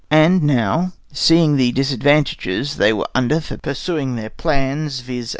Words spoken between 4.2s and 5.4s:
plans, viz.